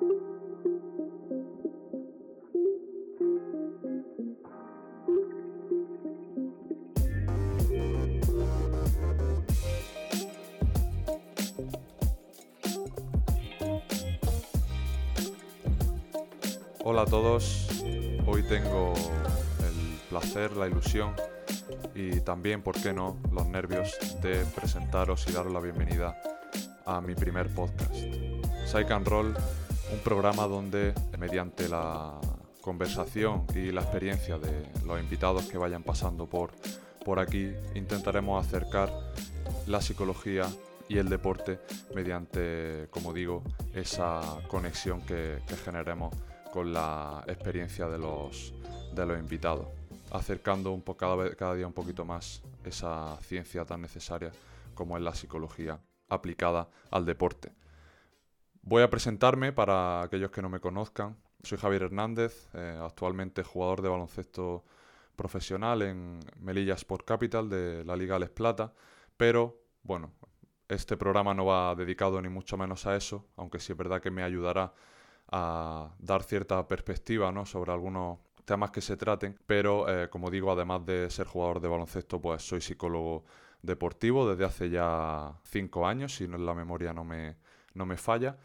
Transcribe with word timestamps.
Hola 0.00 0.12
a 17.02 17.06
todos, 17.06 17.68
hoy 18.26 18.42
tengo 18.44 18.94
el 18.94 19.98
placer, 20.08 20.56
la 20.56 20.68
ilusión 20.68 21.14
y 21.94 22.20
también, 22.20 22.62
por 22.62 22.80
qué 22.80 22.92
no, 22.92 23.16
los 23.32 23.48
nervios 23.48 23.96
de 24.22 24.44
presentaros 24.54 25.26
y 25.28 25.32
daros 25.32 25.52
la 25.52 25.60
bienvenida 25.60 26.16
a 26.86 27.00
mi 27.00 27.14
primer 27.14 27.52
podcast. 27.52 27.94
Psych 28.66 28.90
and 28.90 29.08
Roll, 29.08 29.34
un 29.92 29.98
programa 30.00 30.46
donde 30.46 30.94
mediante 31.18 31.68
la 31.68 32.18
conversación 32.60 33.46
y 33.54 33.70
la 33.70 33.80
experiencia 33.80 34.38
de 34.38 34.66
los 34.84 35.00
invitados 35.00 35.46
que 35.46 35.56
vayan 35.56 35.82
pasando 35.82 36.26
por, 36.26 36.52
por 37.04 37.18
aquí, 37.18 37.52
intentaremos 37.74 38.44
acercar 38.44 38.90
la 39.66 39.80
psicología 39.80 40.46
y 40.88 40.98
el 40.98 41.08
deporte 41.08 41.60
mediante, 41.94 42.88
como 42.90 43.12
digo, 43.12 43.42
esa 43.74 44.20
conexión 44.48 45.00
que, 45.02 45.38
generemos 45.64 46.14
con 46.52 46.72
la 46.72 47.24
experiencia 47.26 47.88
de 47.88 47.98
los, 47.98 48.54
de 48.94 49.06
los 49.06 49.18
invitados, 49.18 49.66
acercando 50.10 50.72
un 50.72 50.82
poco, 50.82 51.18
cada 51.36 51.54
día 51.54 51.66
un 51.66 51.72
poquito 51.72 52.04
más 52.04 52.42
esa 52.64 53.18
ciencia 53.22 53.64
tan 53.64 53.82
necesaria 53.82 54.32
como 54.74 54.96
es 54.96 55.02
la 55.02 55.14
psicología 55.14 55.78
aplicada 56.08 56.68
al 56.90 57.04
deporte. 57.04 57.52
Voy 58.70 58.82
a 58.82 58.90
presentarme 58.90 59.50
para 59.54 60.02
aquellos 60.02 60.30
que 60.30 60.42
no 60.42 60.50
me 60.50 60.60
conozcan. 60.60 61.16
Soy 61.42 61.56
Javier 61.56 61.84
Hernández, 61.84 62.50
eh, 62.52 62.78
actualmente 62.78 63.42
jugador 63.42 63.80
de 63.80 63.88
baloncesto 63.88 64.62
profesional 65.16 65.80
en 65.80 66.20
Melilla 66.38 66.74
Sport 66.74 67.06
Capital 67.06 67.48
de 67.48 67.82
la 67.86 67.96
Liga 67.96 68.18
Les 68.18 68.28
Plata, 68.28 68.74
pero 69.16 69.62
bueno, 69.84 70.12
este 70.68 70.98
programa 70.98 71.32
no 71.32 71.46
va 71.46 71.74
dedicado 71.76 72.20
ni 72.20 72.28
mucho 72.28 72.58
menos 72.58 72.84
a 72.84 72.94
eso, 72.94 73.24
aunque 73.36 73.58
sí 73.58 73.72
es 73.72 73.78
verdad 73.78 74.02
que 74.02 74.10
me 74.10 74.22
ayudará 74.22 74.74
a 75.32 75.94
dar 75.98 76.22
cierta 76.22 76.68
perspectiva 76.68 77.32
¿no? 77.32 77.46
sobre 77.46 77.72
algunos 77.72 78.18
temas 78.44 78.70
que 78.70 78.82
se 78.82 78.98
traten, 78.98 79.38
pero 79.46 79.88
eh, 79.88 80.10
como 80.10 80.30
digo, 80.30 80.52
además 80.52 80.84
de 80.84 81.08
ser 81.08 81.26
jugador 81.26 81.62
de 81.62 81.68
baloncesto, 81.68 82.20
pues 82.20 82.46
soy 82.46 82.60
psicólogo 82.60 83.24
deportivo 83.62 84.28
desde 84.28 84.44
hace 84.44 84.68
ya 84.68 85.40
cinco 85.44 85.86
años, 85.86 86.16
si 86.16 86.28
no 86.28 86.36
la 86.36 86.52
memoria 86.52 86.92
no 86.92 87.02
me, 87.02 87.38
no 87.72 87.86
me 87.86 87.96
falla. 87.96 88.36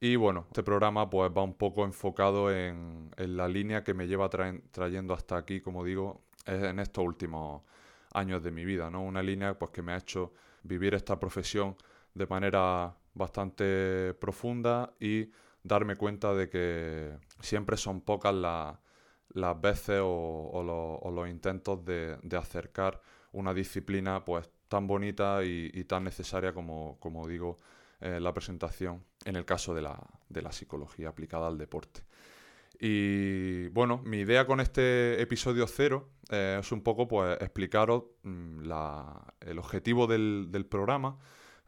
Y 0.00 0.16
bueno, 0.16 0.44
este 0.48 0.62
programa 0.62 1.08
pues 1.08 1.30
va 1.36 1.42
un 1.42 1.54
poco 1.54 1.84
enfocado 1.84 2.52
en, 2.52 3.10
en 3.16 3.36
la 3.36 3.48
línea 3.48 3.82
que 3.82 3.94
me 3.94 4.06
lleva 4.06 4.28
trayendo 4.28 5.14
hasta 5.14 5.36
aquí, 5.36 5.60
como 5.60 5.84
digo, 5.84 6.22
en 6.46 6.78
estos 6.78 7.04
últimos 7.04 7.62
años 8.12 8.42
de 8.42 8.50
mi 8.50 8.64
vida, 8.64 8.90
¿no? 8.90 9.02
Una 9.02 9.22
línea 9.22 9.58
pues 9.58 9.70
que 9.70 9.82
me 9.82 9.92
ha 9.92 9.96
hecho 9.96 10.32
vivir 10.62 10.94
esta 10.94 11.18
profesión 11.18 11.76
de 12.14 12.26
manera 12.26 12.94
bastante 13.14 14.14
profunda 14.14 14.92
y 15.00 15.30
darme 15.62 15.96
cuenta 15.96 16.34
de 16.34 16.48
que 16.48 17.18
siempre 17.40 17.76
son 17.76 18.00
pocas 18.00 18.34
las 18.34 19.60
veces 19.60 20.00
o, 20.02 21.10
los 21.14 21.28
intentos 21.28 21.84
de, 21.84 22.18
acercar 22.38 23.00
una 23.32 23.52
disciplina 23.52 24.24
pues 24.24 24.50
tan 24.68 24.86
bonita 24.86 25.44
y, 25.44 25.84
tan 25.84 26.04
necesaria 26.04 26.52
como, 26.52 26.96
como 27.00 27.26
digo 27.26 27.56
eh, 28.00 28.20
la 28.20 28.32
presentación 28.32 29.04
en 29.24 29.36
el 29.36 29.44
caso 29.44 29.74
de 29.74 29.82
la, 29.82 29.98
de 30.28 30.42
la 30.42 30.52
psicología 30.52 31.08
aplicada 31.08 31.46
al 31.48 31.58
deporte. 31.58 32.02
Y 32.78 33.68
bueno, 33.68 34.02
mi 34.04 34.18
idea 34.18 34.46
con 34.46 34.60
este 34.60 35.20
episodio 35.20 35.66
cero 35.66 36.10
eh, 36.30 36.58
es 36.60 36.72
un 36.72 36.82
poco 36.82 37.08
pues 37.08 37.40
explicaros 37.40 38.04
mm, 38.22 38.70
el 39.40 39.58
objetivo 39.58 40.06
del, 40.06 40.48
del, 40.50 40.66
programa, 40.66 41.18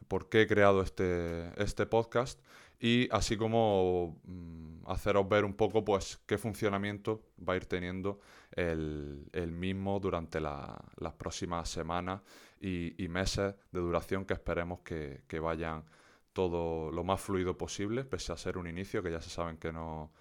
por 0.07 0.29
qué 0.29 0.43
he 0.43 0.47
creado 0.47 0.83
este, 0.83 1.51
este 1.63 1.87
podcast 1.87 2.41
y 2.81 3.09
así 3.11 3.37
como 3.37 4.21
mm, 4.25 4.91
haceros 4.91 5.29
ver 5.29 5.45
un 5.45 5.55
poco 5.55 5.85
pues 5.85 6.21
qué 6.27 6.39
funcionamiento 6.39 7.23
va 7.47 7.55
a 7.55 7.57
ir 7.57 7.67
teniendo 7.67 8.21
el, 8.53 9.53
mismo 9.53 10.01
durante 10.01 10.41
las 10.41 11.13
próximas 11.17 11.69
semanas 11.69 12.21
y, 12.61 13.07
meses 13.09 13.55
de 13.73 13.81
duración 13.81 14.25
que 14.25 14.35
esperemos 14.35 14.81
que, 14.81 15.41
vayan 15.41 15.85
todo 16.39 16.93
lo 16.93 17.03
más 17.03 17.21
fluido 17.21 17.59
posible, 17.59 18.05
pese 18.05 18.33
a 18.33 18.37
ser 18.37 18.59
un 18.59 18.69
inicio, 18.69 19.03
que 19.03 19.11
ya 19.11 19.21
se 19.21 19.29
saben 19.29 19.57
que 19.57 19.73
no, 19.73 20.13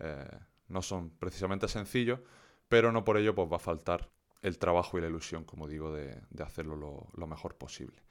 eh, 0.00 0.38
no 0.68 0.82
son 0.82 1.08
precisamente 1.08 1.66
sencillos, 1.66 2.20
pero 2.68 2.92
no 2.92 3.04
por 3.04 3.16
ello 3.16 3.34
pues 3.34 3.50
va 3.50 3.56
a 3.56 3.58
faltar 3.58 4.10
el 4.42 4.58
trabajo 4.58 4.98
y 4.98 5.00
la 5.00 5.06
ilusión, 5.06 5.44
como 5.44 5.66
digo, 5.66 5.90
de, 5.90 6.20
hacerlo 6.42 7.08
lo 7.14 7.26
mejor 7.26 7.56
posible. 7.56 8.02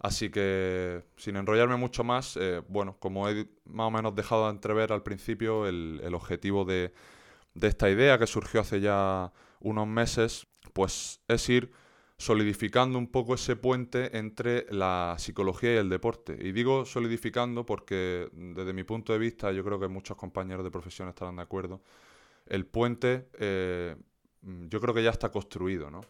Así 0.00 0.28
que, 0.28 1.04
sin 1.16 1.36
enrollarme 1.36 1.76
mucho 1.76 2.02
más, 2.02 2.36
eh, 2.36 2.62
bueno, 2.66 2.96
como 2.98 3.28
he 3.28 3.46
más 3.64 3.86
o 3.86 3.90
menos 3.92 4.16
dejado 4.16 4.46
de 4.46 4.50
entrever 4.50 4.92
al 4.92 5.04
principio, 5.04 5.68
el, 5.68 6.14
objetivo 6.14 6.64
de, 6.64 6.92
esta 7.62 7.88
idea 7.88 8.18
que 8.18 8.26
surgió 8.26 8.60
hace 8.60 8.80
ya 8.80 9.32
unos 9.60 9.86
meses, 9.86 10.48
pues 10.72 11.20
es 11.28 11.48
ir 11.48 11.72
solidificando 12.16 12.98
un 12.98 13.08
poco 13.08 13.34
ese 13.34 13.56
puente 13.56 14.16
entre 14.16 14.66
la 14.70 15.16
psicología 15.18 15.74
y 15.74 15.76
el 15.78 15.88
deporte. 15.88 16.36
Y 16.40 16.52
digo 16.52 16.84
solidificando 16.84 17.66
porque 17.66 18.28
desde 18.32 18.72
mi 18.72 18.84
punto 18.84 19.12
de 19.12 19.18
vista, 19.18 19.52
yo 19.52 19.64
creo 19.64 19.80
que 19.80 19.88
muchos 19.88 20.16
compañeros 20.16 20.64
de 20.64 20.70
profesión 20.70 21.08
estarán 21.08 21.36
de 21.36 21.42
acuerdo, 21.42 21.82
el 22.46 22.66
puente 22.66 23.28
eh, 23.38 23.96
yo 24.42 24.80
creo 24.80 24.94
que 24.94 25.02
ya 25.02 25.10
está 25.10 25.30
construido, 25.30 25.90
¿no? 25.90 26.02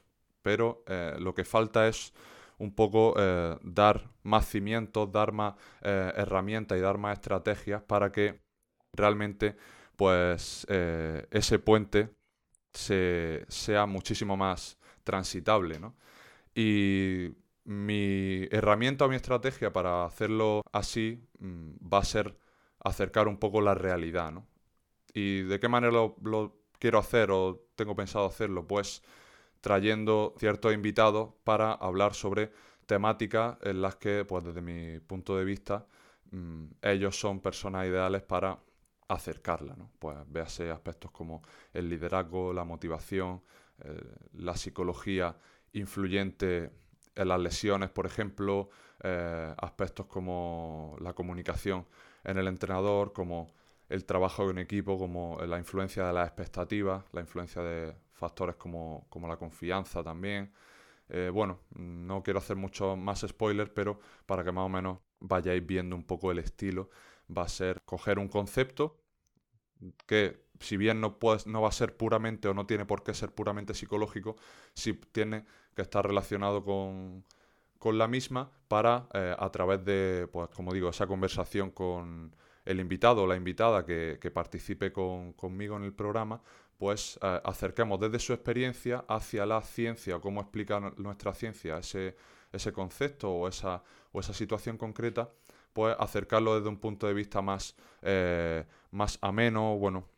Pero 0.43 0.84
eh, 0.87 1.16
lo 1.19 1.34
que 1.34 1.44
falta 1.44 1.88
es 1.88 2.12
un 2.59 2.75
poco 2.75 3.14
eh, 3.16 3.56
dar 3.62 4.10
más 4.22 4.48
cimientos, 4.48 5.10
dar 5.10 5.32
más 5.32 5.54
herramientas 5.82 6.78
y 6.78 6.81
dar 6.81 6.98
más 6.98 7.14
estrategias 7.19 7.82
para 7.82 8.10
que 8.12 8.41
realmente 8.93 9.56
pues 9.97 10.66
ese 10.69 11.59
puente 11.59 12.10
se, 12.72 13.44
sea 13.48 13.87
muchísimo 13.87 14.37
más 14.37 14.78
transitable. 15.04 15.81
Y 16.54 17.31
mi 17.65 18.47
herramienta 18.50 19.04
o 19.06 19.09
mi 19.09 19.16
estrategia 19.16 19.72
para 19.72 20.04
hacerlo 20.04 20.62
así 20.72 21.26
mm, 21.38 21.92
va 21.92 21.98
a 21.98 22.04
ser 22.04 22.37
acercar 22.81 23.28
un 23.28 23.38
poco 23.38 23.60
la 23.60 23.75
realidad. 23.75 24.32
¿Y 25.14 25.43
de 25.43 25.60
qué 25.60 25.69
manera 25.69 25.93
lo, 25.93 26.16
lo 26.22 26.56
quiero 26.78 26.98
hacer 26.98 27.31
o 27.31 27.66
tengo 27.76 27.94
pensado 27.97 28.26
hacerlo? 28.26 28.66
Pues 28.66 29.03
trayendo 29.60 30.34
ciertos 30.38 30.75
invitados 30.75 31.31
para 31.44 31.72
hablar 31.72 32.14
sobre 32.14 32.53
temáticas 32.87 33.56
en 33.62 33.81
las 33.81 33.97
que, 33.97 34.25
pues 34.26 34.44
desde 34.44 34.60
mi 34.60 35.00
punto 35.00 35.37
de 35.37 35.44
vista, 35.44 35.87
mm, 36.31 36.64
ellos 36.82 37.19
son 37.19 37.41
personas 37.41 37.87
ideales 37.87 38.22
para 38.22 38.59
acercarla, 39.09 39.75
¿no? 39.76 39.91
Pues 39.98 40.16
véase 40.26 40.70
aspectos 40.70 41.10
como 41.10 41.43
el 41.72 41.88
liderazgo, 41.88 42.53
la 42.53 42.64
motivación, 42.64 43.43
eh, 43.83 44.01
la 44.35 44.57
psicología 44.57 45.37
influyente 45.73 46.71
en 47.15 47.29
las 47.29 47.41
lesiones, 47.41 47.91
por 47.91 48.07
ejemplo, 48.07 48.71
eh, 49.03 49.55
aspectos 49.59 50.07
como 50.07 50.97
la 51.01 51.12
comunicación 51.12 51.87
en 52.25 52.39
el 52.39 52.49
entrenador, 52.49 53.12
como 53.12 53.53
el 53.89 54.05
trabajo 54.05 54.51
en 54.51 54.59
equipo, 54.59 54.99
como 54.99 55.39
la 55.47 55.59
influencia 55.59 56.07
de 56.07 56.12
las 56.12 56.27
expectativas, 56.27 57.05
la 57.12 57.21
influencia 57.21 57.62
de 57.62 57.95
factores 58.12 58.57
como, 58.57 59.07
la 59.29 59.37
confianza 59.37 60.03
también. 60.03 60.53
Eh, 61.09 61.31
bueno, 61.33 61.61
no 61.77 62.23
quiero 62.23 62.39
hacer 62.39 62.56
mucho 62.56 62.97
más 62.97 63.21
spoiler, 63.21 63.73
pero 63.75 64.01
para 64.27 64.43
que 64.43 64.53
más 64.53 64.65
o 64.65 64.69
menos 64.69 64.99
vayáis 65.21 65.65
viendo 65.67 65.95
un 65.97 66.05
poco 66.05 66.31
el 66.33 66.39
estilo, 66.39 66.91
va 67.37 67.43
a 67.43 67.49
ser 67.49 67.83
coger 67.85 68.19
un 68.19 68.29
concepto 68.29 69.01
que 70.06 70.44
si 70.61 70.77
bien 70.77 71.01
no, 71.01 71.19
no 71.47 71.62
va 71.62 71.69
a 71.69 71.73
ser 71.73 71.97
puramente 71.97 72.49
o 72.49 72.55
no 72.55 72.67
tiene 72.67 72.87
por 72.87 73.03
qué 73.03 73.15
ser 73.15 73.33
puramente 73.33 73.75
psicológico, 73.75 74.37
sí 74.75 74.95
tiene 75.12 75.45
que 75.75 75.83
estar 75.83 76.06
relacionado 76.06 76.65
con, 76.65 77.25
la 77.93 78.09
misma 78.09 78.51
para, 78.67 79.06
eh, 79.12 79.37
a 79.39 79.51
través 79.51 79.85
de, 79.85 80.27
pues 80.33 80.49
como 80.49 80.73
digo, 80.73 80.89
esa 80.89 81.06
conversación 81.06 81.71
con 81.71 82.35
el 82.65 82.81
invitado 82.81 83.25
o 83.25 83.27
la 83.27 83.37
invitada 83.37 83.85
que, 83.85 84.31
participe 84.33 84.91
conmigo 84.91 85.77
en 85.77 85.85
el 85.85 85.93
programa, 85.93 86.41
pues 86.79 87.19
eh, 87.21 87.41
acerquemos 87.45 88.01
desde 88.01 88.19
su 88.21 88.33
experiencia 88.33 89.05
hacia 89.06 89.45
la 89.45 89.61
ciencia 89.61 90.17
o 90.17 90.21
cómo 90.23 90.41
explica 90.41 90.81
nuestra 90.97 91.35
ciencia 91.35 91.77
ese, 91.77 92.17
ese 92.53 92.73
concepto 92.73 93.31
o 93.31 93.49
esa, 93.49 93.83
o 94.12 94.21
esa 94.21 94.33
situación 94.33 94.79
concreta, 94.79 95.31
pues 95.73 95.95
acercarlo 95.99 96.56
desde 96.56 96.69
un 96.69 96.79
punto 96.79 97.06
de 97.06 97.15
vista 97.15 97.43
más, 97.43 97.77
eh, 98.03 98.65
más 98.93 99.19
ameno, 99.21 99.77
bueno, 99.77 100.09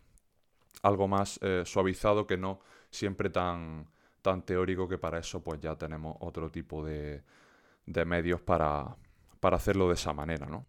algo 0.82 1.08
más 1.08 1.38
eh, 1.42 1.62
suavizado 1.64 2.26
que 2.26 2.36
no 2.36 2.60
siempre 2.90 3.30
tan, 3.30 3.88
tan 4.22 4.42
teórico 4.42 4.88
que 4.88 4.98
para 4.98 5.18
eso 5.18 5.42
pues 5.42 5.60
ya 5.60 5.76
tenemos 5.76 6.16
otro 6.20 6.50
tipo 6.50 6.84
de, 6.84 7.22
de 7.86 8.04
medios 8.04 8.40
para, 8.40 8.96
para 9.40 9.56
hacerlo 9.56 9.88
de 9.88 9.94
esa 9.94 10.12
manera, 10.12 10.46
¿no? 10.46 10.66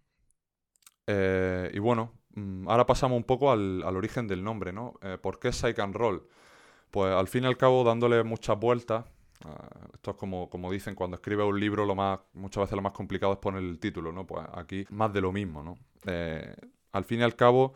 Eh, 1.06 1.72
y 1.74 1.80
bueno, 1.80 2.12
mm, 2.36 2.68
ahora 2.68 2.86
pasamos 2.86 3.18
un 3.18 3.24
poco 3.24 3.52
al, 3.52 3.84
origen 3.84 4.28
del 4.28 4.44
nombre, 4.44 4.74
¿no? 4.74 4.96
Eh, 5.02 5.18
¿Por 5.22 5.40
qué 5.40 5.52
Psych 5.52 5.80
and 5.80 5.96
Roll? 5.96 6.28
Pues 6.92 7.14
al 7.14 7.28
fin 7.28 7.44
y 7.44 7.48
al 7.48 7.58
cabo, 7.58 7.84
dándole 7.84 8.24
muchas 8.24 8.60
vueltas, 8.60 9.06
esto 9.94 10.12
es 10.12 10.18
como, 10.18 10.50
como 10.50 10.72
dicen, 10.72 10.96
cuando 10.96 11.16
escribes 11.16 11.46
un 11.46 11.60
libro, 11.60 11.86
lo 11.86 11.96
más, 11.96 12.20
muchas 12.34 12.64
veces 12.64 12.76
lo 12.76 12.82
más 12.82 12.94
complicado 12.94 13.34
es 13.34 13.40
poner 13.40 13.62
el 13.62 13.80
título, 13.80 14.12
¿no? 14.12 14.26
Pues 14.26 14.46
aquí 14.54 14.86
más 14.90 15.14
de 15.14 15.22
lo 15.22 15.32
mismo, 15.32 15.64
¿no? 15.64 15.78
al 16.94 17.04
fin 17.04 17.20
y 17.20 17.24
al 17.24 17.36
cabo, 17.36 17.74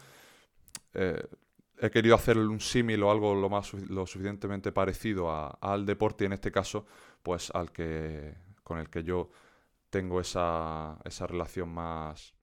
he 1.81 1.89
querido 1.89 2.16
hacer 2.16 2.38
un 2.38 2.60
símil 2.60 3.01
o 3.04 3.12
algo 3.12 3.33
lo 3.36 3.50
más 3.50 3.74
lo 3.74 4.06
suficientemente 4.06 4.72
parecido 4.72 5.30
al 5.62 5.86
deporte 5.86 6.24
y 6.24 6.28
en 6.28 6.33
este 6.33 6.51
caso 6.51 6.86
pues 7.24 7.51
al 7.51 7.72
que 7.72 8.36
con 8.63 8.78
el 8.78 8.89
que 8.89 9.04
yo 9.04 9.30
tengo 9.92 10.22
esa, 10.22 10.98
esa 11.04 11.28
relación 11.28 11.69
más, 11.69 12.33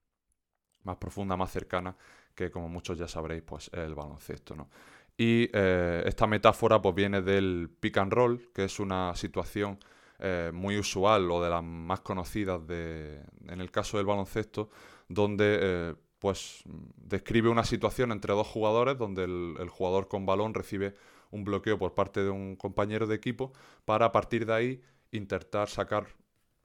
más 0.83 0.97
profunda, 0.97 1.35
más 1.35 1.51
cercana, 1.51 1.97
que 2.33 2.49
como 2.49 2.69
muchos 2.69 2.97
ya 2.97 3.07
sabréis, 3.07 3.41
pues 3.41 3.69
es 3.73 3.79
el 3.79 3.95
baloncesto, 3.95 4.55
¿no? 4.55 4.69
Y 5.17 5.49
eh, 5.51 6.03
esta 6.05 6.27
metáfora 6.27 6.81
pues 6.81 6.95
viene 6.95 7.21
del 7.21 7.69
pick 7.79 7.97
and 7.97 8.13
roll, 8.13 8.51
que 8.53 8.65
es 8.65 8.79
una 8.79 9.13
situación 9.15 9.77
eh, 10.19 10.51
muy 10.53 10.77
usual 10.77 11.29
o 11.29 11.43
de 11.43 11.49
las 11.49 11.63
más 11.63 11.99
conocidas 12.01 12.65
de, 12.65 13.21
en 13.47 13.59
el 13.59 13.71
caso 13.71 13.97
del 13.97 14.05
baloncesto, 14.05 14.69
donde 15.09 15.59
eh, 15.61 15.95
pues 16.19 16.63
describe 16.97 17.49
una 17.49 17.63
situación 17.63 18.11
entre 18.11 18.33
dos 18.33 18.47
jugadores 18.47 18.97
donde 18.97 19.23
el, 19.23 19.69
jugador 19.69 20.07
con 20.07 20.25
balón 20.25 20.53
recibe 20.53 20.93
un 21.31 21.45
bloqueo 21.45 21.79
por 21.79 21.93
parte 21.93 22.21
de 22.21 22.29
un 22.29 22.55
compañero 22.55 23.07
de 23.07 23.15
equipo 23.15 23.53
para 23.85 24.07
a 24.07 24.11
partir 24.11 24.45
de 24.45 24.53
ahí 24.53 24.81
intentar 25.11 25.69
sacar 25.69 26.07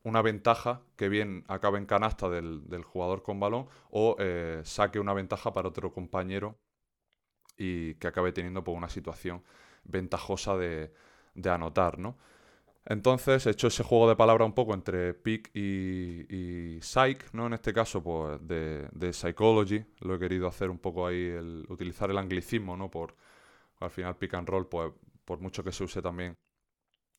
una 0.03 0.21
ventaja 0.21 0.83
que 0.97 1.09
bien 1.09 1.45
acabe 1.49 1.79
en 1.79 1.87
canasta 1.87 2.29
del, 2.29 2.85
jugador 2.85 3.23
con 3.23 3.41
balón 3.41 3.69
o 3.91 4.17
eh, 4.19 4.61
saque 4.65 4.99
una 4.99 5.15
ventaja 5.15 5.53
para 5.53 5.69
otro 5.69 5.93
compañero 5.93 6.59
y 7.57 7.95
que 7.95 8.09
acabe 8.09 8.33
teniendo 8.33 8.65
pues, 8.65 8.77
una 8.77 8.89
situación 8.89 9.45
ventajosa 9.85 10.57
de, 10.57 10.93
de 11.35 11.50
anotar, 11.50 11.99
¿no? 11.99 12.19
Entonces 12.87 13.47
he 13.47 13.51
hecho 13.51 13.69
ese 13.69 13.83
juego 13.83 14.09
de 14.09 14.17
palabra 14.17 14.45
un 14.45 14.53
poco 14.53 14.75
entre 14.75 15.15
pick 15.15 15.51
y, 15.55 16.79
psych, 16.83 17.33
¿no? 17.33 17.47
En 17.47 17.55
este 17.55 17.73
caso, 17.73 18.03
pues 18.03 18.39
de, 18.47 19.13
psychology. 19.13 19.85
Lo 20.01 20.17
he 20.17 20.19
querido 20.19 20.47
hacer 20.47 20.69
un 20.69 20.79
poco 20.79 21.07
ahí, 21.07 21.23
el, 21.23 21.65
utilizar 21.69 22.11
el 22.11 22.19
anglicismo, 22.19 22.77
¿no? 22.77 22.91
Por, 22.91 23.15
al 23.81 23.91
final 23.91 24.17
pick 24.17 24.35
and 24.35 24.49
roll, 24.49 24.69
pues 24.69 24.93
por 25.25 25.41
mucho 25.41 25.65
que 25.65 25.73
se 25.73 25.85
use 25.85 26.03
también 26.03 26.37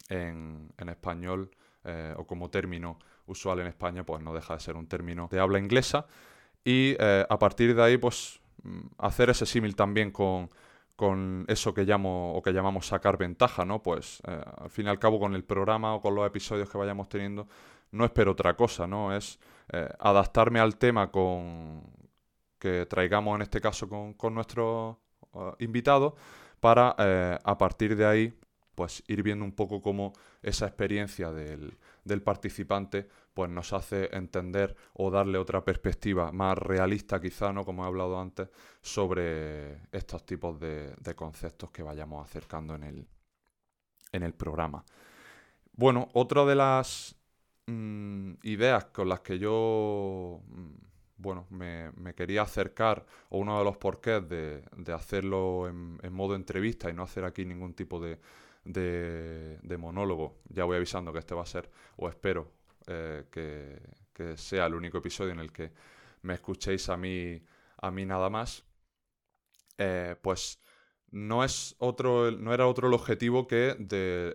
en, 0.10 0.72
español 0.88 1.50
eh, 1.84 2.14
o 2.16 2.28
como 2.28 2.50
término 2.52 3.00
usual 3.26 3.60
en 3.60 3.68
España, 3.68 4.06
pues 4.06 4.22
no 4.22 4.34
deja 4.36 4.54
de 4.54 4.60
ser 4.60 4.76
un 4.76 4.88
término 4.88 5.28
de 5.32 5.40
habla 5.40 5.58
inglesa. 5.58 6.06
Y 6.64 6.96
eh, 7.00 7.26
a 7.28 7.40
partir 7.40 7.76
de 7.76 7.84
ahí, 7.84 7.98
pues 7.98 8.40
mm, 8.64 8.88
hacer 9.00 9.32
ese 9.32 9.48
símil 9.48 9.76
también 9.76 10.12
con 10.12 10.52
con 10.95 11.45
eso 11.47 11.74
que 11.74 11.83
llamo 11.83 12.33
o 12.33 12.42
que 12.42 12.53
llamamos 12.53 12.88
sacar 12.88 13.18
ventaja, 13.18 13.65
¿no? 13.65 13.83
Pues 13.83 14.21
eh, 14.27 14.42
al 14.57 14.69
fin 14.69 14.86
y 14.86 14.89
al 14.89 15.00
cabo 15.00 15.19
con 15.19 15.36
el 15.36 15.44
programa 15.44 15.94
o 15.95 16.01
con 16.01 16.15
los 16.15 16.25
episodios 16.27 16.69
que 16.69 16.77
vayamos 16.77 17.09
teniendo 17.09 17.47
no 17.92 18.06
espero 18.06 18.31
otra 18.31 18.56
cosa, 18.56 18.88
¿no? 18.88 19.15
Es 19.15 19.39
eh, 19.71 19.89
adaptarme 20.00 20.59
al 20.59 20.77
tema 20.77 21.12
con 21.12 21.83
que 22.59 22.86
traigamos 22.86 23.36
en 23.36 23.42
este 23.44 23.62
caso 23.62 23.88
con, 23.88 24.13
con 24.13 24.33
nuestros 24.33 24.97
invitados 25.59 26.13
para 26.59 26.95
eh, 26.97 27.38
a 27.44 27.57
partir 27.57 27.95
de 27.95 28.06
ahí 28.06 28.33
pues 28.75 29.04
ir 29.07 29.24
viendo 29.24 29.45
un 29.45 29.54
poco 29.54 29.81
cómo 29.81 30.13
esa 30.44 30.68
experiencia 30.68 31.31
del, 31.31 31.77
del 32.04 32.22
participante 32.22 33.07
pues 33.33 33.50
nos 33.50 33.74
hace 33.74 34.16
entender 34.16 34.75
o 34.94 35.12
darle 35.12 35.38
otra 35.38 35.63
perspectiva 35.63 36.31
más 36.31 36.57
realista 36.57 37.19
quizá, 37.19 37.51
¿no? 37.51 37.66
Como 37.66 37.83
he 37.83 37.88
hablado 37.88 38.19
antes, 38.19 38.48
sobre 38.81 39.81
estos 39.92 40.25
tipos 40.25 40.57
de, 40.60 40.95
conceptos 41.16 41.69
que 41.72 41.83
vayamos 41.83 42.24
acercando 42.25 42.75
en 42.75 42.83
el, 42.83 43.07
en 44.13 44.24
el 44.24 44.33
programa. 44.33 44.86
Bueno, 45.74 46.07
otra 46.13 46.45
de 46.45 46.56
las 46.56 47.16
mm, 47.68 48.36
ideas 48.44 48.86
con 48.86 49.10
las 49.10 49.19
que 49.19 49.38
yo 49.38 50.39
mm, 50.48 50.86
bueno, 51.18 51.45
me, 51.50 51.92
quería 52.16 52.44
acercar, 52.44 53.06
o 53.30 53.39
uno 53.39 53.57
de 53.57 53.63
los 53.66 53.78
porqués 53.78 54.28
de, 54.30 54.63
de 54.78 54.94
hacerlo 54.94 55.68
en, 55.68 56.13
modo 56.13 56.36
entrevista 56.36 56.89
y 56.89 56.94
no 56.94 57.04
hacer 57.04 57.25
aquí 57.25 57.45
ningún 57.45 57.74
tipo 57.74 58.00
de, 58.00 58.19
de, 58.66 59.78
monólogo, 59.78 60.42
ya 60.50 60.66
voy 60.66 60.78
avisando 60.78 61.14
que 61.14 61.20
este 61.20 61.36
va 61.36 61.44
a 61.44 61.46
ser, 61.46 61.70
o 61.98 62.10
espero, 62.10 62.52
eh, 62.88 63.26
que, 63.32 64.38
sea 64.38 64.66
el 64.66 64.76
único 64.76 64.98
episodio 64.98 65.34
en 65.34 65.40
el 65.40 65.52
que 65.52 65.72
me 66.22 66.34
escuchéis 66.36 66.90
a 66.90 66.98
mí, 66.98 67.42
a 67.78 67.92
mí 67.92 68.06
nada 68.06 68.30
más, 68.30 68.66
eh, 69.78 70.16
pues 70.22 70.60
no, 71.12 71.44
es 71.44 71.76
otro, 71.80 72.32
no 72.32 72.54
era 72.54 72.68
otro 72.68 72.88
el 72.88 72.94
objetivo 72.94 73.46
que 73.48 73.72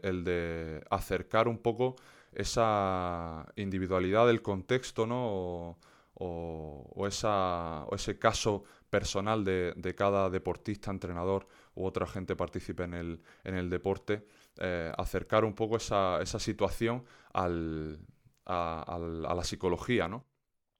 el 0.03 0.25
de 0.25 0.85
acercar 0.91 1.49
un 1.49 1.59
poco 1.59 1.97
esa 2.32 3.47
individualidad 3.56 4.27
del 4.27 4.43
contexto, 4.43 5.06
¿no? 5.06 5.79
O, 6.23 7.06
esa, 7.06 7.85
o 7.87 7.94
ese 7.94 8.19
caso 8.19 8.65
personal 8.91 9.43
de, 9.43 9.73
de, 9.77 9.94
cada 9.94 10.29
deportista, 10.29 10.91
entrenador 10.91 11.47
u 11.81 11.87
otra 11.87 12.06
gente 12.06 12.37
participe 12.37 12.85
en 12.85 12.94
el, 12.94 13.23
en 13.44 13.55
el 13.55 13.71
deporte, 13.71 14.27
eh, 14.59 14.93
acercar 14.97 15.44
un 15.44 15.55
poco 15.55 15.77
esa, 15.77 16.21
esa 16.21 16.38
situación 16.38 17.05
a, 17.32 17.49
la 18.47 19.44
psicología, 19.44 20.09
¿no? 20.09 20.25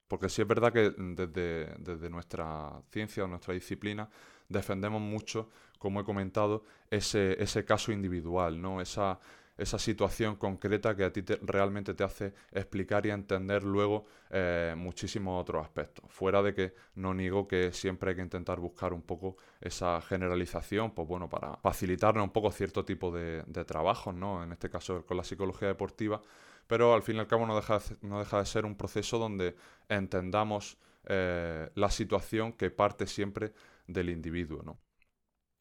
Porque 0.07 0.27
sí 0.27 0.41
es 0.41 0.47
verdad 0.47 0.73
que 0.73 0.93
desde, 0.97 1.73
desde 1.79 2.09
nuestra 2.09 2.81
ciencia 2.91 3.23
o 3.23 3.27
nuestra 3.27 3.53
disciplina 3.53 4.09
defendemos 4.49 5.01
mucho, 5.01 5.49
como 5.79 6.01
he 6.01 6.03
comentado, 6.03 6.63
ese, 6.89 7.41
ese 7.41 7.63
caso 7.63 7.91
individual, 7.91 8.61
¿no? 8.61 8.81
Esa, 8.81 9.19
esa 9.57 9.77
situación 9.77 10.35
concreta 10.35 10.95
que 10.95 11.03
a 11.03 11.13
ti 11.13 11.21
realmente 11.41 11.93
te 11.93 12.03
hace 12.03 12.33
explicar 12.51 13.05
y 13.05 13.11
entender 13.11 13.63
luego 13.63 14.05
eh, 14.29 14.73
muchísimos 14.77 15.41
otros 15.41 15.63
aspectos. 15.63 16.05
Fuera 16.09 16.41
de 16.41 16.53
que 16.53 16.73
no 16.95 17.13
niego 17.13 17.47
que 17.47 17.71
siempre 17.71 18.11
hay 18.11 18.15
que 18.15 18.21
intentar 18.21 18.59
buscar 18.59 18.93
un 18.93 19.01
poco 19.01 19.37
esa 19.59 20.01
generalización, 20.01 20.91
pues 20.91 21.07
bueno, 21.07 21.29
para 21.29 21.57
facilitarnos 21.57 22.23
un 22.23 22.31
poco 22.31 22.51
cierto 22.51 22.85
tipo 22.85 23.11
de, 23.11 23.43
trabajos, 23.65 24.15
¿no? 24.15 24.43
En 24.43 24.51
este 24.51 24.69
caso 24.69 25.05
con 25.05 25.17
la 25.17 25.23
psicología 25.23 25.67
deportiva, 25.67 26.21
pero 26.65 26.93
al 26.93 27.03
fin 27.03 27.17
y 27.17 27.19
al 27.19 27.27
cabo 27.27 27.45
no 27.45 27.55
deja 27.55 27.79
de, 27.79 27.97
no 28.01 28.19
deja 28.19 28.39
de 28.39 28.45
ser 28.45 28.65
un 28.65 28.75
proceso 28.75 29.19
donde 29.19 29.55
entendamos 29.89 30.77
eh, 31.05 31.69
la 31.75 31.91
situación 31.91 32.53
que 32.53 32.71
parte 32.71 33.05
siempre 33.05 33.53
del 33.87 34.09
individuo, 34.09 34.63
¿no? 34.63 34.79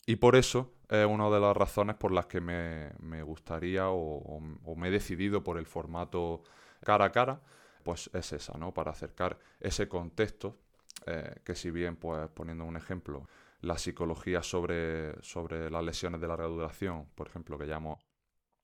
Y 0.07 0.17
por 0.17 0.37
eso 0.37 0.73
es 0.91 1.07
una 1.07 1.31
de 1.31 1.39
las 1.39 1.57
razones 1.57 1.95
por 1.95 2.11
las 2.11 2.27
que 2.27 2.41
me, 2.41 3.23
gustaría 3.23 3.89
o, 3.91 4.41
me 4.77 4.89
he 4.89 4.91
decidido 4.91 5.45
por 5.45 5.57
el 5.57 5.67
formato 5.67 6.43
cara 6.85 7.07
a 7.07 7.13
cara, 7.13 7.41
pues 7.85 8.11
es 8.13 8.33
esa, 8.33 8.59
¿no? 8.59 8.75
Para 8.75 8.91
acercar 8.91 9.39
ese 9.61 9.89
contexto, 9.89 10.59
eh, 11.07 11.37
que 11.45 11.55
si 11.55 11.71
bien, 11.71 11.95
pues 11.97 12.29
poniendo 12.31 12.65
un 12.65 12.77
ejemplo, 12.77 13.29
la 13.61 13.79
psicología 13.79 14.43
sobre, 14.43 15.23
sobre 15.23 15.71
las 15.71 15.85
lesiones 15.85 16.21
de 16.21 16.27
larga 16.27 16.47
duración, 16.47 17.07
por 17.15 17.29
ejemplo, 17.29 17.57
que 17.57 17.69
ya, 17.69 17.77
hemos, 17.77 18.01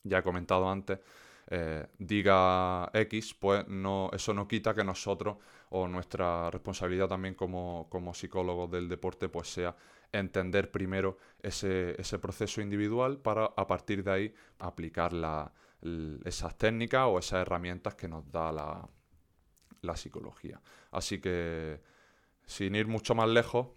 ya 0.02 0.18
he 0.18 0.22
comentado 0.24 0.68
antes, 0.68 0.98
eh, 1.48 1.86
diga 1.98 2.90
X, 2.92 3.34
pues 3.34 3.66
no, 3.68 4.10
eso 4.12 4.34
no 4.34 4.48
quita 4.48 4.74
que 4.74 4.82
nosotros 4.82 5.36
o 5.70 5.86
nuestra 5.86 6.50
responsabilidad 6.50 7.08
también 7.08 7.34
como, 7.34 7.86
como 7.88 8.14
psicólogos 8.14 8.70
del 8.70 8.88
deporte 8.88 9.28
pues 9.28 9.48
sea 9.48 9.76
entender 10.12 10.70
primero 10.70 11.18
ese, 11.42 11.94
proceso 12.20 12.60
individual 12.60 13.18
para 13.18 13.46
a 13.46 13.66
partir 13.66 14.02
de 14.02 14.10
ahí 14.10 14.34
aplicar 14.58 15.12
esas 16.24 16.56
técnicas 16.56 17.06
o 17.06 17.18
esas 17.18 17.42
herramientas 17.42 17.94
que 17.94 18.08
nos 18.08 18.30
da 18.30 18.52
la, 18.52 19.96
psicología. 19.96 20.60
Así 20.90 21.20
que 21.20 21.80
sin 22.44 22.74
ir 22.74 22.88
mucho 22.88 23.14
más 23.14 23.28
lejos, 23.28 23.68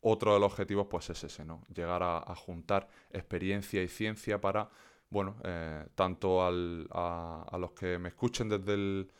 otro 0.00 0.32
de 0.32 0.40
los 0.40 0.50
objetivos 0.50 0.86
pues 0.90 1.10
es 1.10 1.24
ese, 1.24 1.44
¿no? 1.44 1.62
Llegar 1.74 2.02
a 2.02 2.34
juntar 2.36 2.88
experiencia 3.10 3.82
y 3.82 3.88
ciencia 3.88 4.40
para 4.40 4.70
bueno, 5.16 5.36
eh, 5.44 5.86
tanto 5.94 6.44
a, 6.44 6.50
los 6.50 7.72
que 7.72 7.98
me 7.98 8.10
escuchen 8.10 8.50
desde 8.50 8.74
el 8.74 9.10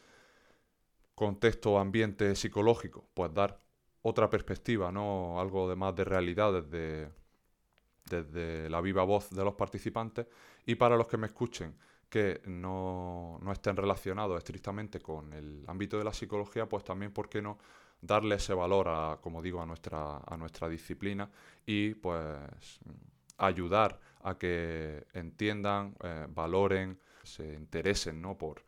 contexto 1.14 1.78
ambiente 1.78 2.34
psicológico, 2.34 3.08
pues 3.14 3.32
dar 3.32 3.58
otra 4.02 4.28
perspectiva, 4.28 4.92
¿no? 4.92 5.40
Algo 5.40 5.66
de 5.70 5.74
más 5.74 5.96
de 5.96 6.04
realidad 6.04 6.52
desde, 6.52 7.10
desde 8.10 8.68
la 8.68 8.82
viva 8.82 9.04
voz 9.04 9.30
de 9.30 9.42
los 9.42 9.54
participantes. 9.54 10.26
Y 10.66 10.74
para 10.74 10.98
los 10.98 11.08
que 11.08 11.16
me 11.16 11.28
escuchen 11.28 11.74
que 12.10 12.42
no, 12.44 13.38
no 13.40 13.50
estén 13.50 13.74
relacionados 13.74 14.36
estrictamente 14.36 15.00
con 15.00 15.32
el 15.32 15.64
ámbito 15.66 15.96
de 15.96 16.04
la 16.04 16.12
psicología, 16.12 16.68
pues 16.68 16.84
también, 16.84 17.10
¿por 17.10 17.30
qué 17.30 17.40
no? 17.40 17.56
darle 18.02 18.34
ese 18.34 18.52
valor 18.52 18.88
a, 18.88 19.18
como 19.22 19.40
digo, 19.40 19.62
a 19.62 19.66
nuestra, 19.66 20.18
a 20.18 20.36
nuestra 20.36 20.68
disciplina 20.68 21.30
y 21.64 21.94
pues 21.94 22.38
ayudar 23.38 23.98
a 24.26 24.38
que 24.38 25.06
entiendan, 25.12 25.94
eh, 26.02 26.26
valoren, 26.28 26.98
se 27.22 27.54
interesen 27.54 28.20
¿no? 28.20 28.36
por, 28.36 28.64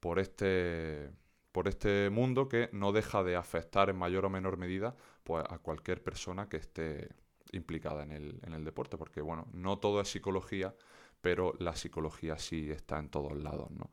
por, 0.00 0.18
este, 0.18 1.10
por 1.52 1.68
este 1.68 2.10
mundo 2.10 2.48
que 2.48 2.68
no 2.72 2.90
deja 2.90 3.22
de 3.22 3.36
afectar 3.36 3.88
en 3.88 3.96
mayor 3.96 4.24
o 4.24 4.30
menor 4.30 4.56
medida 4.56 4.96
pues, 5.22 5.44
a 5.48 5.58
cualquier 5.58 6.02
persona 6.02 6.48
que 6.48 6.56
esté 6.56 7.08
implicada 7.52 8.02
en 8.02 8.10
el, 8.10 8.40
en 8.42 8.52
el 8.52 8.64
deporte, 8.64 8.96
porque 8.96 9.20
bueno, 9.20 9.46
no 9.52 9.78
todo 9.78 10.00
es 10.00 10.08
psicología, 10.08 10.74
pero 11.20 11.54
la 11.60 11.76
psicología 11.76 12.36
sí 12.36 12.70
está 12.72 12.98
en 12.98 13.08
todos 13.08 13.36
lados, 13.36 13.70
¿no? 13.70 13.90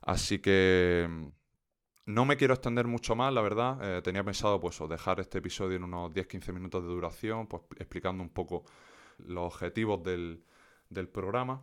Así 0.00 0.38
que 0.38 1.06
mm, 1.08 1.26
no 2.06 2.24
me 2.24 2.38
quiero 2.38 2.54
extender 2.54 2.86
mucho 2.86 3.14
más, 3.14 3.34
la 3.34 3.42
verdad. 3.42 3.98
Eh, 3.98 4.00
tenía 4.02 4.24
pensado 4.24 4.58
pues, 4.58 4.78
dejar 4.88 5.20
este 5.20 5.38
episodio 5.38 5.76
en 5.76 5.84
unos 5.84 6.10
10-15 6.10 6.54
minutos 6.54 6.82
de 6.82 6.88
duración, 6.88 7.46
pues, 7.46 7.62
explicando 7.78 8.22
un 8.22 8.30
poco 8.30 8.64
los 9.18 9.54
objetivos 9.54 10.02
del, 10.02 10.42
del 10.90 11.08
programa 11.08 11.62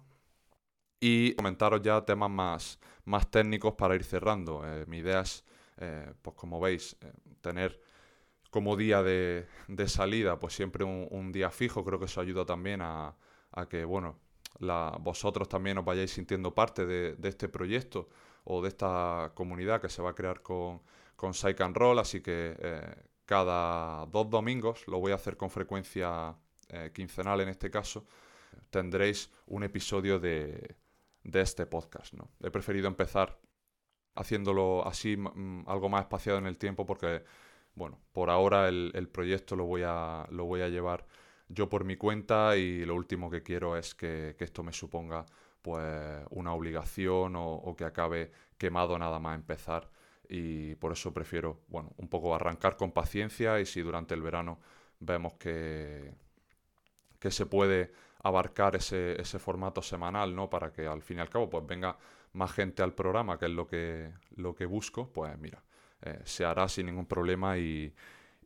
y 0.99 1.33
comentaros 1.35 1.81
ya 1.81 2.03
temas 2.03 2.29
más, 2.29 2.79
más 3.05 3.29
técnicos 3.29 3.73
para 3.75 3.95
ir 3.95 4.03
cerrando. 4.03 4.63
Eh, 4.65 4.85
mi 4.87 4.97
idea 4.99 5.21
es, 5.21 5.43
eh, 5.77 6.13
pues 6.21 6.35
como 6.35 6.59
veis, 6.59 6.97
tener 7.41 7.79
como 8.49 8.77
día 8.77 9.03
de, 9.03 9.47
de, 9.67 9.87
salida, 9.87 10.39
pues 10.39 10.55
siempre 10.55 10.83
un, 10.85 11.31
día 11.31 11.51
fijo. 11.51 11.83
Creo 11.83 11.99
que 11.99 12.05
eso 12.05 12.21
ayuda 12.21 12.45
también 12.45 12.81
a, 12.81 13.13
a 13.51 13.67
que, 13.67 13.83
bueno, 13.83 14.17
vosotros 14.99 15.49
también 15.49 15.77
os 15.77 15.85
vayáis 15.85 16.11
sintiendo 16.11 16.55
parte 16.55 16.85
de, 16.85 17.15
de, 17.15 17.29
este 17.29 17.49
proyecto 17.49 18.07
o 18.45 18.61
de 18.61 18.69
esta 18.69 19.31
comunidad 19.35 19.81
que 19.81 19.89
se 19.89 20.01
va 20.01 20.11
a 20.11 20.15
crear 20.15 20.41
con, 20.41 20.81
con 21.15 21.33
Psych 21.33 21.59
and 21.61 21.75
Roll. 21.75 21.99
Así 21.99 22.21
que 22.21 22.55
eh, 22.57 22.95
cada 23.25 24.05
dos 24.05 24.29
domingos, 24.29 24.87
lo 24.87 24.99
voy 24.99 25.11
a 25.11 25.15
hacer 25.15 25.35
con 25.35 25.49
frecuencia 25.49 26.35
eh, 26.69 26.91
quincenal 26.93 27.41
en 27.41 27.49
este 27.49 27.69
caso, 27.69 28.05
tendréis 28.69 29.31
un 29.47 29.63
episodio 29.63 30.19
de, 30.19 30.75
este 31.23 31.65
podcast. 31.65 32.13
¿no? 32.13 32.29
He 32.41 32.51
preferido 32.51 32.87
empezar 32.87 33.39
haciéndolo 34.15 34.87
así, 34.87 35.17
algo 35.65 35.89
más 35.89 36.01
espaciado 36.01 36.39
en 36.39 36.45
el 36.45 36.57
tiempo, 36.57 36.85
porque, 36.85 37.23
bueno, 37.73 37.99
por 38.13 38.29
ahora 38.29 38.69
el, 38.69 39.09
proyecto 39.11 39.55
lo 39.55 39.65
voy, 39.65 39.83
a, 39.85 40.25
lo 40.29 40.45
voy 40.45 40.61
a 40.61 40.69
llevar 40.69 41.05
yo 41.47 41.69
por 41.69 41.83
mi 41.83 41.95
cuenta 41.95 42.57
y 42.57 42.85
lo 42.85 42.95
último 42.95 43.29
que 43.29 43.43
quiero 43.43 43.77
es 43.77 43.93
que, 43.93 44.35
esto 44.39 44.63
me 44.63 44.71
suponga 44.71 45.25
pues 45.61 46.23
una 46.29 46.53
obligación 46.53 47.35
o, 47.35 47.75
que 47.75 47.85
acabe 47.85 48.31
quemado 48.57 48.97
nada 48.99 49.19
más 49.19 49.35
empezar 49.35 49.89
y 50.29 50.75
por 50.75 50.91
eso 50.91 51.13
prefiero, 51.13 51.61
bueno, 51.67 51.93
un 51.97 52.07
poco 52.07 52.35
arrancar 52.35 52.77
con 52.77 52.91
paciencia 52.91 53.59
y 53.59 53.65
si 53.65 53.81
durante 53.81 54.13
el 54.13 54.21
verano 54.21 54.59
vemos 54.99 55.33
que, 55.35 56.13
que 57.25 57.31
se 57.31 57.47
puede 57.47 57.91
abarcar 58.21 58.75
ese, 58.75 59.19
ese 59.19 59.39
formato 59.39 59.81
semanal, 59.81 60.35
¿no? 60.35 60.47
Para 60.47 60.71
que 60.71 60.85
al 60.85 61.01
fin 61.01 61.17
y 61.17 61.21
al 61.21 61.29
cabo 61.29 61.49
pues 61.49 61.65
venga 61.65 61.97
más 62.33 62.51
gente 62.51 62.83
al 62.83 62.93
programa, 62.93 63.39
que 63.39 63.45
es 63.45 63.51
lo 63.51 63.65
que, 63.65 64.11
lo 64.35 64.53
que 64.53 64.67
busco, 64.67 65.11
pues 65.11 65.35
mira, 65.39 65.63
eh, 66.03 66.19
se 66.23 66.45
hará 66.45 66.69
sin 66.69 66.85
ningún 66.85 67.07
problema 67.07 67.57
y, 67.57 67.91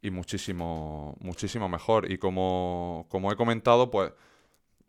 y 0.02 0.12
muchísimo, 0.12 1.18
muchísimo 1.20 1.68
mejor. 1.68 2.10
Y 2.10 2.18
como, 2.18 3.06
como 3.10 3.34
he 3.34 3.36
comentado, 3.36 3.92
pues 3.92 4.14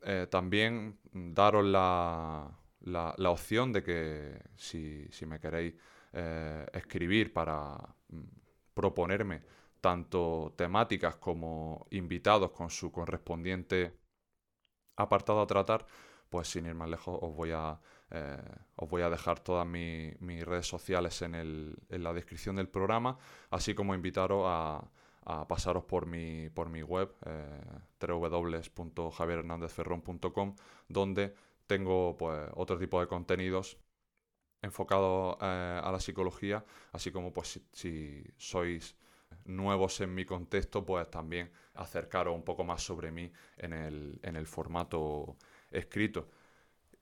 eh, 0.05 0.29
también 0.31 0.97
daros 1.13 1.65
la, 1.65 2.49
la, 2.83 3.31
opción 3.31 3.73
de 3.73 3.83
que 3.83 4.41
si, 4.55 5.09
si 5.11 5.27
me 5.27 5.41
queréis 5.41 5.75
eh, 6.13 6.65
escribir 6.75 7.33
para 7.33 7.77
mm, 8.09 8.21
proponerme 8.73 9.43
tanto 9.81 10.55
temáticas 10.57 11.17
como 11.17 11.87
invitados 11.91 12.51
con 12.53 12.71
su 12.71 12.93
correspondiente 12.93 13.93
apartado 14.97 15.41
a 15.41 15.47
tratar, 15.47 15.87
pues 16.29 16.49
sin 16.49 16.67
ir 16.67 16.75
más 16.75 16.89
lejos 16.89 17.19
os 17.21 17.35
voy 17.35 17.51
a, 17.53 17.81
eh, 18.11 18.39
os 18.77 18.89
voy 18.89 19.03
a 19.03 19.11
dejar 19.11 19.41
todas 19.41 19.67
mis 19.67 20.45
redes 20.45 20.67
sociales 20.67 21.21
en, 21.23 21.35
el, 21.35 21.77
en 21.89 22.03
la 22.03 22.13
descripción 22.13 22.57
del 22.57 22.69
programa, 22.69 23.19
así 23.51 23.75
como 23.75 23.95
invitaros 23.95 24.45
a, 24.47 24.91
a 25.25 25.47
pasaros 25.47 25.85
por 25.85 26.07
mi, 26.07 26.49
por 26.51 26.69
mi 26.71 26.83
web, 26.83 27.15
eh, 27.27 27.61
www.javierhernandezferrón.com, 28.01 30.57
donde 30.89 31.35
tengo 31.67 32.17
pues, 32.17 32.49
otro 32.55 32.79
tipo 32.79 33.01
de 33.01 33.07
contenidos 33.07 33.77
enfocados 34.63 35.37
eh, 35.41 35.81
a 35.83 35.91
la 35.93 36.01
psicología, 36.01 36.65
así 36.93 37.11
como 37.13 37.33
pues 37.33 37.61
si, 37.73 38.25
sois 38.37 38.97
nuevos 39.45 40.01
en 40.01 40.15
mi 40.15 40.25
contexto, 40.25 40.85
pues 40.85 41.11
también 41.11 41.51
acercaros 41.75 42.35
un 42.35 42.43
poco 42.43 42.65
más 42.65 42.83
sobre 42.83 43.11
mí 43.11 43.31
en 43.57 43.73
el, 43.73 44.21
en 44.23 44.37
el 44.37 44.47
formato 44.47 45.37
escrito. 45.71 46.29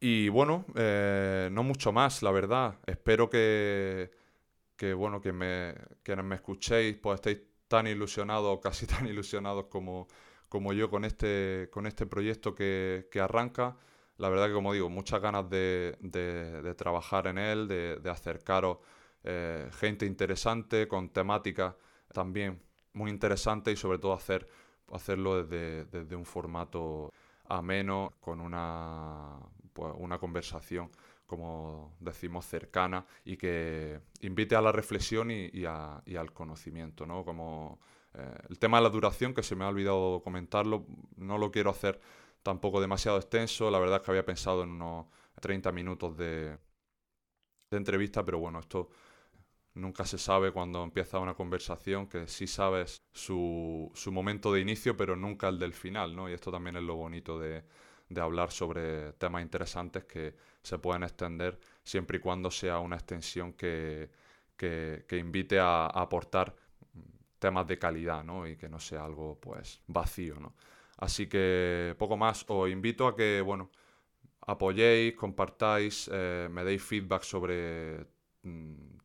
Y 0.00 0.28
bueno, 0.28 0.64
eh, 0.76 1.49
no 1.52 1.62
mucho 1.62 1.92
más, 1.92 2.23
la 2.23 2.30
verdad. 2.30 2.78
Espero 2.87 3.28
que, 3.28 4.11
que 4.76 4.95
bueno, 4.95 5.21
que 5.21 5.33
me, 5.33 5.75
que 6.02 6.14
me 6.16 6.37
escuchéis, 6.37 6.97
pues 6.97 7.16
estéis 7.16 7.40
tan 7.66 7.87
ilusionados, 7.87 8.61
casi 8.61 8.87
tan 8.87 9.07
ilusionados 9.07 9.66
como, 9.66 10.09
como 10.49 10.73
yo 10.73 10.90
con 10.90 11.04
este, 11.04 11.68
con 11.73 11.87
este 11.87 12.07
proyecto 12.07 12.54
que, 12.54 13.09
arranca. 13.21 13.76
La 14.18 14.28
verdad 14.28 14.49
que, 14.49 14.54
como 14.54 14.73
digo, 14.73 14.88
muchas 14.88 15.21
ganas 15.21 15.49
de, 15.50 16.75
trabajar 16.76 17.26
en 17.26 17.38
él, 17.38 17.68
de, 17.68 18.11
acercaros 18.11 18.78
eh, 19.25 19.68
gente 19.73 20.07
interesante, 20.07 20.88
con 20.88 21.11
temáticas 21.11 21.75
también 22.12 22.62
muy 22.92 23.10
interesantes 23.10 23.74
y 23.74 23.76
sobre 23.76 23.98
todo 23.98 24.12
hacer, 24.12 24.48
hacerlo 24.92 25.42
desde, 25.42 25.84
desde 25.84 26.16
un 26.16 26.24
formato 26.24 27.12
ameno, 27.44 28.14
con 28.20 28.40
una, 28.40 29.38
pues, 29.72 29.92
una 29.98 30.18
conversación 30.18 30.90
como 31.28 31.94
decimos, 32.00 32.46
cercana 32.46 33.04
y 33.22 33.36
que 33.36 34.00
invite 34.22 34.56
a 34.56 34.62
la 34.62 34.72
reflexión 34.72 35.30
y, 35.30 35.66
al 35.66 36.32
conocimiento, 36.32 37.06
¿no? 37.06 37.22
Como 37.22 37.78
eh, 38.14 38.34
el 38.48 38.58
tema 38.58 38.78
de 38.78 38.84
la 38.84 38.88
duración, 38.88 39.34
que 39.34 39.42
se 39.42 39.54
me 39.54 39.66
ha 39.66 39.68
olvidado 39.68 40.22
comentarlo, 40.24 40.86
no 41.16 41.36
lo 41.36 41.50
quiero 41.50 41.68
hacer 41.68 42.00
tampoco 42.42 42.80
demasiado 42.80 43.18
extenso, 43.18 43.70
la 43.70 43.78
verdad 43.78 43.98
es 43.98 44.02
que 44.04 44.10
había 44.10 44.24
pensado 44.24 44.62
en 44.62 44.70
unos 44.70 45.06
30 45.42 45.70
minutos 45.70 46.16
de, 46.16 46.56
entrevista, 47.70 48.24
pero 48.24 48.38
bueno, 48.38 48.60
esto 48.60 48.88
nunca 49.75 50.04
se 50.04 50.18
sabe 50.18 50.52
cuando 50.52 50.82
empieza 50.82 51.18
una 51.18 51.34
conversación, 51.34 52.08
que 52.08 52.26
sí 52.26 52.46
sabes 52.46 53.02
su, 53.12 53.90
su 53.94 54.12
momento 54.12 54.52
de 54.52 54.60
inicio, 54.60 54.96
pero 54.96 55.16
nunca 55.16 55.48
el 55.48 55.58
del 55.58 55.72
final, 55.72 56.16
¿no? 56.16 56.28
Y 56.28 56.32
esto 56.32 56.50
también 56.50 56.76
es 56.76 56.82
lo 56.82 56.96
bonito 56.96 57.38
de, 57.38 57.64
de 58.08 58.20
hablar 58.20 58.50
sobre 58.50 59.12
temas 59.14 59.42
interesantes 59.42 60.04
que 60.04 60.34
se 60.62 60.78
pueden 60.78 61.02
extender 61.02 61.58
siempre 61.82 62.18
y 62.18 62.20
cuando 62.20 62.50
sea 62.50 62.78
una 62.78 62.96
extensión 62.96 63.52
que, 63.52 64.10
invite 65.10 65.58
a, 65.58 65.87
aportar 65.87 66.54
temas 67.38 67.66
de 67.66 67.78
calidad 67.78 68.25
¿no? 68.25 68.46
y 68.46 68.56
que 68.56 68.68
no 68.68 68.80
sea 68.80 69.04
algo 69.04 69.38
pues 69.40 69.80
vacío. 69.87 70.37
¿no? 70.40 70.54
Así 70.96 71.28
que 71.28 71.94
poco 71.98 72.16
más, 72.16 72.44
os 72.48 72.70
invito 72.70 73.06
a 73.06 73.14
que 73.14 73.40
bueno, 73.40 73.70
apoyéis, 74.40 75.14
compartáis, 75.14 76.10
eh, 76.12 76.48
me 76.50 76.64
deis 76.64 76.82
feedback 76.82 77.22
sobre 77.22 78.06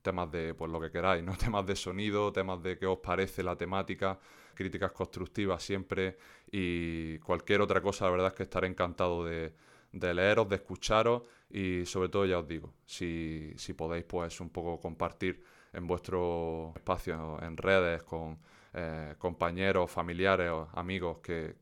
temas 0.03 0.31
de 0.31 0.53
pues 0.53 0.69
lo 0.69 0.79
que 0.79 0.91
queráis, 0.91 1.23
¿no? 1.23 1.35
temas 1.38 1.65
de 1.65 1.75
sonido, 1.75 2.31
temas 2.31 2.62
de 2.62 2.77
qué 2.77 2.85
os 2.85 3.00
parece 3.00 3.41
la 3.41 3.55
temática, 3.55 4.19
críticas 4.53 4.91
constructivas 4.91 5.63
siempre 5.63 6.17
y 6.51 7.17
cualquier 7.19 7.62
otra 7.62 7.81
cosa, 7.81 8.05
la 8.05 8.12
verdad 8.12 8.27
es 8.27 8.33
que 8.33 8.43
estaré 8.43 8.67
encantado 8.67 9.25
de, 9.25 9.53
leeros, 9.91 10.47
de 10.50 10.57
escucharos 10.57 11.23
y 11.50 11.85
sobre 11.85 12.09
todo 12.09 12.25
ya 12.25 12.39
os 12.39 12.47
digo, 12.47 12.73
si, 12.85 13.55
podéis 13.75 14.05
pues 14.05 14.39
un 14.39 14.50
poco 14.50 14.79
compartir 14.79 15.43
en 15.71 15.88
vuestro 15.88 16.73
espacio, 16.75 17.41
en 17.41 17.57
redes, 17.57 18.03
con 18.03 18.38
eh, 18.73 19.15
compañeros, 19.17 19.89
familiares 19.89 20.51
amigos 20.73 21.19
que, 21.19 21.55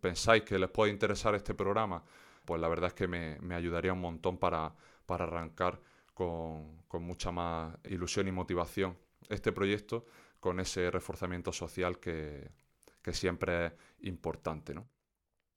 pensáis 0.00 0.44
que 0.44 0.58
les 0.58 0.70
puede 0.70 0.92
interesar 0.92 1.34
este 1.34 1.54
programa, 1.54 2.04
pues 2.44 2.60
la 2.60 2.68
verdad 2.68 2.88
es 2.88 2.94
que 2.94 3.08
me, 3.08 3.54
ayudaría 3.54 3.92
un 3.92 4.00
montón 4.00 4.38
para, 4.38 4.72
para 5.06 5.24
arrancar 5.24 5.80
con, 6.18 7.04
mucha 7.04 7.30
más 7.30 7.76
ilusión 7.84 8.26
y 8.26 8.32
motivación 8.32 8.98
este 9.28 9.52
proyecto 9.52 10.06
con 10.40 10.58
ese 10.58 10.90
reforzamiento 10.90 11.52
social 11.52 12.00
que, 12.00 12.50
siempre 13.12 13.66
es 13.66 13.72
importante. 14.02 14.74
¿no? 14.74 14.86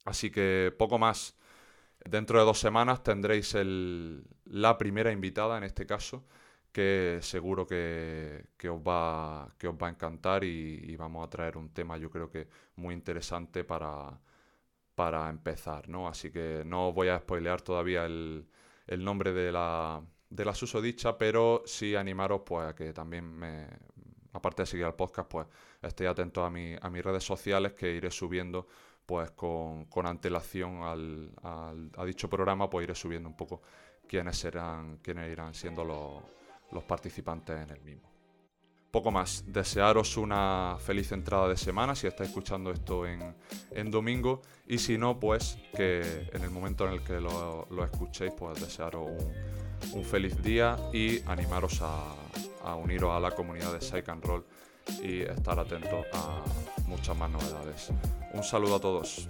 Así 0.06 0.32
que 0.32 0.74
poco 0.77 0.98
más. 0.98 1.36
Dentro 2.06 2.39
de 2.39 2.46
dos 2.46 2.60
semanas 2.60 3.03
tendréis 3.03 3.56
la 4.46 4.77
primera 4.77 5.12
invitada 5.12 5.58
en 5.58 5.65
este 5.65 5.86
caso, 5.86 6.25
que 6.72 7.20
seguro 7.22 7.68
que, 7.68 8.48
os, 8.70 8.80
va, 8.80 9.53
que 9.58 9.68
os 9.68 9.75
va 9.75 9.88
a 9.88 9.89
encantar 9.89 10.46
y, 10.46 10.96
vamos 10.96 11.27
a 11.27 11.30
traer 11.30 11.58
un 11.58 11.74
tema 11.74 11.98
yo 11.98 12.10
creo 12.10 12.30
que 12.30 12.48
muy 12.75 12.94
interesante 12.96 13.65
para, 13.65 14.18
para 14.96 15.30
empezar. 15.30 15.89
¿no? 15.89 16.08
Así 16.08 16.32
que 16.32 16.63
no 16.65 16.89
os 16.89 16.96
voy 16.96 17.10
a 17.10 17.20
spoilear 17.20 17.62
todavía 17.62 18.06
el, 18.06 18.48
nombre 18.88 19.34
de 19.34 19.51
la, 19.51 20.01
de 20.31 20.45
la 20.45 20.55
susodicha, 20.55 21.17
pero 21.17 21.61
sí 21.65 21.95
animaros 21.95 22.41
pues, 22.45 22.65
a 22.65 22.73
que 22.73 22.93
también 22.93 23.25
me, 23.25 23.67
aparte 24.33 24.63
de 24.63 24.65
seguir 24.65 24.85
al 24.85 24.95
podcast, 24.95 25.29
pues 25.29 25.47
estéis 25.81 26.09
atentos 26.09 26.43
a, 26.43 26.50
mi, 26.50 26.75
a 26.81 26.89
mis 26.89 27.03
redes 27.03 27.23
sociales 27.23 27.73
que 27.73 27.91
iré 27.91 28.09
subiendo 28.09 28.67
pues 29.05 29.31
con, 29.31 29.88
antelación 30.05 30.83
al, 30.83 31.31
a 31.43 32.05
dicho 32.05 32.29
programa, 32.29 32.69
pues 32.69 32.85
iré 32.85 32.95
subiendo 32.95 33.27
un 33.27 33.35
poco 33.35 33.61
quiénes 34.07 34.38
serán, 34.38 34.97
quiénes 34.97 35.29
irán 35.29 35.53
siendo 35.53 35.83
los, 35.83 36.23
los 36.71 36.83
participantes 36.85 37.59
en 37.59 37.69
el 37.71 37.81
mismo. 37.81 38.11
Poco 38.91 39.10
más, 39.10 39.45
desearos 39.48 40.17
una 40.17 40.77
feliz 40.79 41.12
entrada 41.13 41.48
de 41.48 41.55
semana 41.55 41.95
si 41.95 42.07
estáis 42.07 42.29
escuchando 42.29 42.71
esto 42.71 43.05
en, 43.07 43.91
domingo 43.91 44.41
y 44.67 44.77
si 44.77 44.98
no, 44.98 45.19
pues 45.19 45.57
que 45.75 46.27
en 46.33 46.43
el 46.43 46.51
momento 46.51 46.86
en 46.86 46.93
el 46.93 47.03
que 47.03 47.19
lo, 47.19 47.67
escuchéis, 47.83 48.33
pues 48.38 48.60
desearos 48.60 49.10
un, 49.93 50.03
feliz 50.03 50.41
día 50.41 50.77
y 50.93 51.21
animaros 51.27 51.81
a, 51.81 52.75
uniros 52.75 53.12
a 53.12 53.19
la 53.19 53.31
comunidad 53.31 53.74
de 53.74 53.81
Psych 53.81 54.07
and 54.10 54.24
Roll 54.24 54.45
y 55.01 55.21
estar 55.21 55.57
atentos 55.57 56.05
a 56.13 56.43
muchas 56.88 57.15
más 57.17 57.31
novedades. 57.31 57.89
Un 58.33 58.43
saludo 58.43 58.75
a 58.75 58.79
todos. 58.79 59.27